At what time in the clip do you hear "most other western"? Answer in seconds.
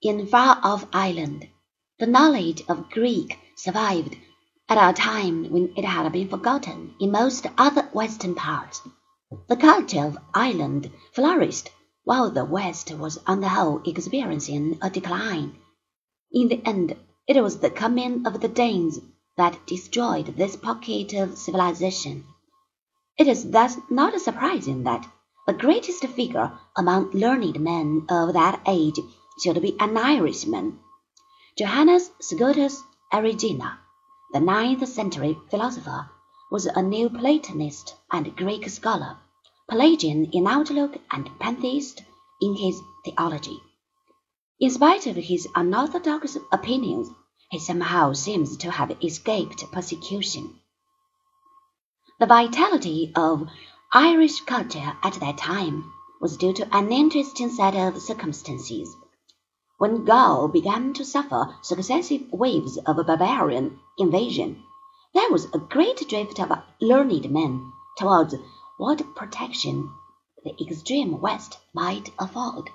7.10-8.36